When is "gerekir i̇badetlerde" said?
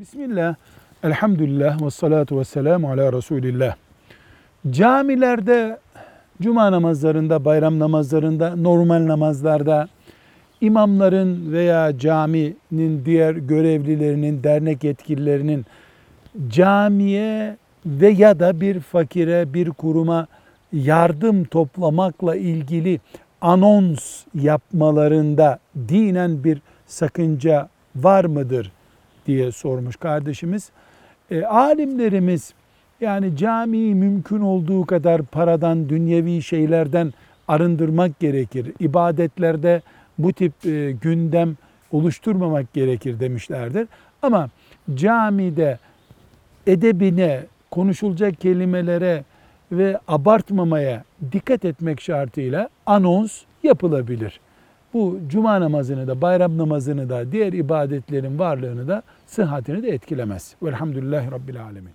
38.20-39.82